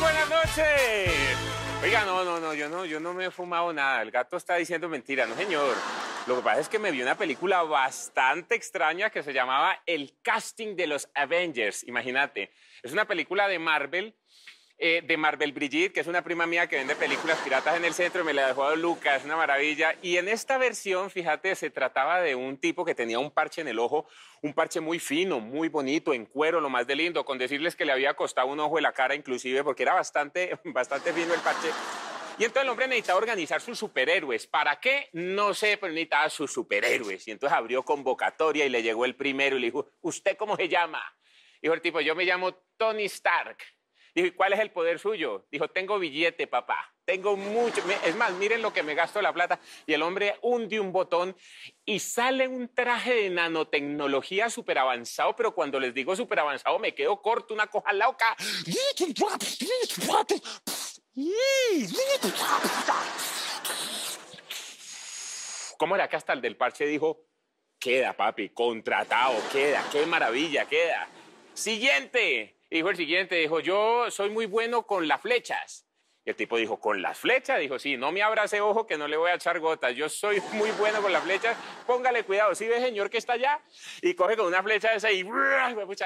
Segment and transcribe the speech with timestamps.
[0.00, 1.36] Buenas noches.
[1.82, 4.02] Oiga, no, no, no, yo no, yo no me he fumado nada.
[4.02, 5.74] El gato está diciendo mentira, no señor.
[6.26, 10.14] Lo que pasa es que me vi una película bastante extraña que se llamaba El
[10.22, 11.84] casting de los Avengers.
[11.84, 12.50] Imagínate,
[12.82, 14.14] es una película de Marvel
[14.78, 17.94] eh, de Marvel Brigitte, que es una prima mía que vende películas piratas en el
[17.94, 19.94] centro, me la dejó a Lucas, una maravilla.
[20.02, 23.68] Y en esta versión, fíjate, se trataba de un tipo que tenía un parche en
[23.68, 24.06] el ojo,
[24.42, 27.86] un parche muy fino, muy bonito, en cuero, lo más de lindo, con decirles que
[27.86, 31.40] le había costado un ojo de la cara inclusive, porque era bastante, bastante fino el
[31.40, 31.68] parche.
[32.38, 34.46] Y entonces el hombre necesitaba organizar sus superhéroes.
[34.46, 35.08] ¿Para qué?
[35.14, 37.26] No sé, pero necesitaba sus superhéroes.
[37.26, 40.68] Y entonces abrió convocatoria y le llegó el primero y le dijo, ¿usted cómo se
[40.68, 41.02] llama?
[41.62, 43.56] Dijo el tipo, yo me llamo Tony Stark.
[44.16, 45.46] Dijo, ¿y cuál es el poder suyo?
[45.52, 46.90] Dijo, tengo billete, papá.
[47.04, 47.82] Tengo mucho.
[48.02, 49.60] Es más, miren lo que me gasto la plata.
[49.84, 51.36] Y el hombre hunde un botón
[51.84, 56.94] y sale un traje de nanotecnología súper avanzado, pero cuando les digo súper avanzado me
[56.94, 58.34] quedo corto, una coja loca.
[65.76, 67.20] ¿Cómo era que hasta el del parche dijo,
[67.78, 71.06] queda, papi, contratado, queda, qué maravilla, queda?
[71.52, 72.55] Siguiente.
[72.76, 75.86] Dijo el siguiente, dijo, yo soy muy bueno con las flechas.
[76.26, 77.58] Y el tipo dijo, ¿con las flechas?
[77.58, 79.96] Dijo, sí, no me abrace ojo que no le voy a echar gotas.
[79.96, 81.56] Yo soy muy bueno con las flechas.
[81.86, 82.54] Póngale cuidado.
[82.54, 83.62] ¿Sí ve, señor, que está allá?
[84.02, 85.24] Y coge con una flecha esa y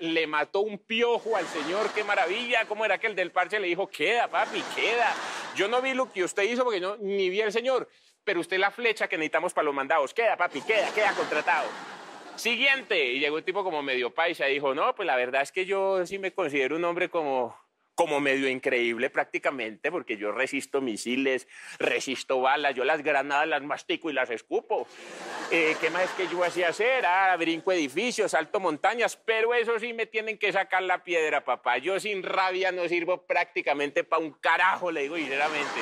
[0.00, 1.92] le mató un piojo al señor.
[1.92, 2.64] ¡Qué maravilla!
[2.64, 5.12] ¿Cómo era que el del parche le dijo, queda, papi, queda?
[5.54, 7.90] Yo no vi lo que usted hizo porque no, ni vi al señor.
[8.24, 10.14] Pero usted la flecha que necesitamos para los mandados.
[10.14, 11.68] Queda, papi, queda, queda contratado.
[12.36, 13.12] Siguiente.
[13.12, 15.66] Y llegó un tipo como medio paisa y dijo, no, pues la verdad es que
[15.66, 17.56] yo sí me considero un hombre como,
[17.94, 21.46] como medio increíble prácticamente, porque yo resisto misiles,
[21.78, 24.86] resisto balas, yo las granadas las mastico y las escupo.
[25.50, 27.06] Eh, ¿Qué más es que yo hacía hacer?
[27.06, 31.78] Ah, brinco edificios, salto montañas, pero eso sí me tienen que sacar la piedra, papá.
[31.78, 35.80] Yo sin rabia no sirvo prácticamente para un carajo, le digo sinceramente.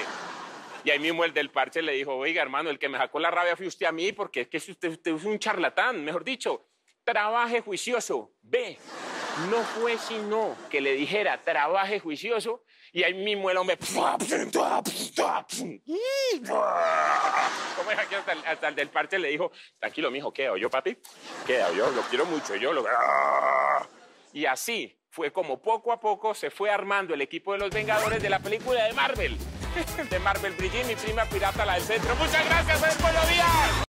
[0.84, 3.30] Y ahí mismo el del parche le dijo, oiga, hermano, el que me sacó la
[3.30, 6.66] rabia fue usted a mí, porque es que usted, usted es un charlatán, mejor dicho,
[7.04, 8.32] trabaje juicioso.
[8.42, 8.78] Ve,
[9.50, 13.78] no fue sino que le dijera, trabaje juicioso, y ahí mismo el hombre...
[17.76, 20.68] ¿Cómo es que hasta el, hasta el del parche le dijo, tranquilo, mijo, queda yo,
[20.68, 20.98] papi,
[21.46, 22.84] queda yo, lo quiero mucho, yo lo...
[24.32, 28.22] Y así fue como poco a poco se fue armando el equipo de los Vengadores
[28.22, 29.38] de la película de Marvel.
[30.10, 32.14] De Marvel Brigitte, mi prima pirata, la del centro.
[32.16, 33.91] Muchas gracias, soy el Pollo Díaz.